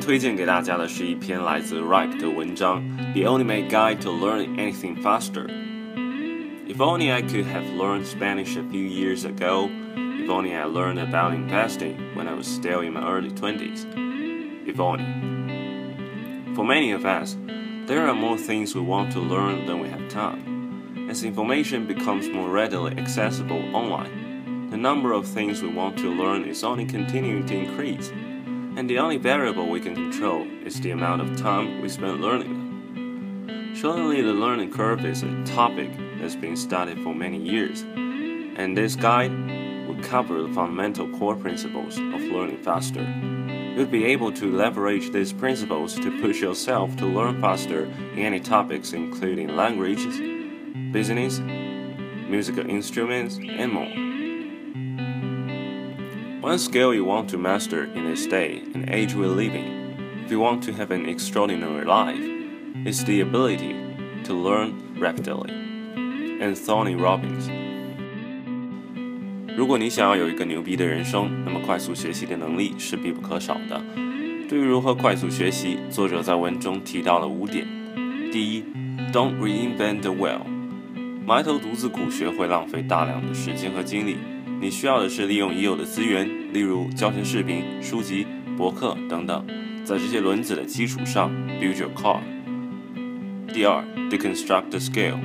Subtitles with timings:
[0.00, 2.82] 推荐给大家的是一篇来自 Ripe 的文章《
[3.12, 9.24] The Ultimate Guide to Learning Anything Faster》。If only I could have learned Spanish a few years
[9.24, 9.68] ago.
[9.96, 13.84] If only I learned about investing when I was still in my early 20s.
[14.66, 15.04] If only.
[16.54, 17.36] For many of us,
[17.86, 21.08] there are more things we want to learn than we have time.
[21.10, 26.44] As information becomes more readily accessible online, the number of things we want to learn
[26.44, 28.10] is only continuing to increase,
[28.77, 32.53] and the only variable we can control is the amount of time we spend learning
[32.53, 33.75] them.
[33.75, 38.95] Surely the learning curve is a topic that's been studied for many years, and this
[38.95, 39.31] guide
[39.87, 43.01] will cover the fundamental core principles of learning faster.
[43.75, 48.39] You'll be able to leverage these principles to push yourself to learn faster in any
[48.39, 50.19] topics including languages,
[50.91, 54.10] business, musical instruments, and more.
[56.42, 60.38] One skill you want to master in this day and age we're living, if you
[60.38, 62.22] want to have an extraordinary life,
[62.84, 63.74] is the ability
[64.24, 65.52] to learn rapidly.
[66.40, 67.50] Anthony Robbins
[69.56, 73.82] 如果你想要有一个牛逼的人生，那么快速学习的能力是必不可少的。
[74.48, 77.66] 对于如何快速学习，作者在文中提到了五点。
[78.30, 78.62] 第一，
[79.12, 80.42] Don't reinvent the wheel。
[81.26, 84.18] 埋头独自苦学会浪费大量的时间和精力。
[84.61, 89.43] 你需要的是利用已有的资源，例如教学视频、书籍、博客等等，
[89.83, 92.19] 在这些轮子的基础上 build your car。
[93.51, 95.17] 第二，Deconstruct the skill。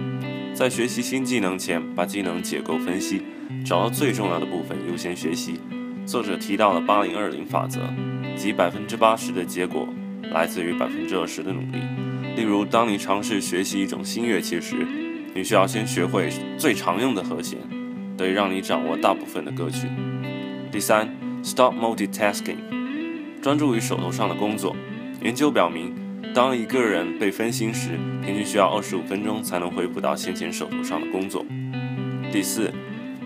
[0.55, 3.23] 在学习新技能前，把技能解构分析。
[3.62, 5.61] 找到最重要的部分优先学习。
[6.07, 7.81] 作者提到了八零二零法则，
[8.37, 9.87] 即百分之八十的结果
[10.33, 11.79] 来自于百分之二十的努力。
[12.34, 14.77] 例如，当你尝试学习一种新乐器时，
[15.34, 17.59] 你需要先学会最常用的和弦，
[18.17, 19.86] 得以让你掌握大部分的歌曲。
[20.72, 21.09] 第三
[21.42, 22.58] ，Stop multitasking，
[23.42, 24.75] 专注于手头上的工作。
[25.23, 25.95] 研究表明，
[26.34, 31.45] 当一个人被分心时，平均需要二十五分钟才能恢复到先前手头上的工作。
[32.33, 32.73] 第四。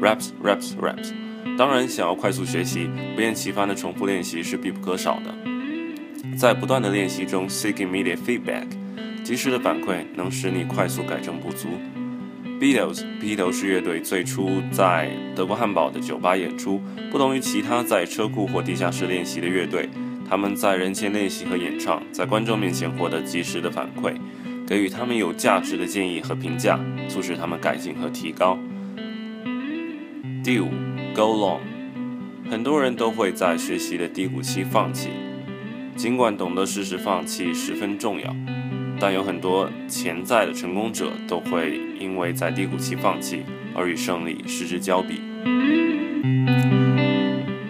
[0.00, 1.12] Raps, raps, raps。
[1.58, 5.34] 当然，想要快速学习，不厌其烦的重复练习是必不可少的。
[6.38, 8.64] 在不断的练习中，seek immediate feedback，
[9.22, 11.68] 及时的反馈能使你快速改正不足。
[12.60, 16.78] Beatles，披头士乐队最初在德国汉堡的酒吧演出，
[17.10, 19.88] 不同于其他在车库或地下室练习的乐队，
[20.28, 24.14] 他们在人前练习和演唱，在观众面前获得及时的反馈，
[24.66, 26.78] 给予他们有价值的建议和评价，
[27.08, 28.58] 促使他们改进和提高。
[30.44, 30.68] 第五
[31.14, 31.60] ，Go long。
[32.50, 35.08] 很多人都会在学习的低谷期放弃，
[35.96, 38.36] 尽管懂得适时放弃十分重要，
[39.00, 43.42] 但有很多潜在的成功者都会因为在低谷期放弃
[43.74, 45.22] 而与胜利失之交臂。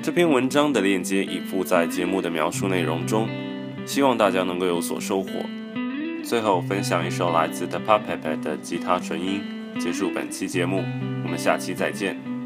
[0.02, 3.28] 这篇文章的链接已附在节目的描述内容中，
[3.86, 5.30] 希望大家能够有所收获。
[6.24, 9.40] 最后分享一首来自 The Puppet 的吉他纯音，
[9.78, 10.84] 结束本期节目。
[11.22, 12.39] 我们下期再见。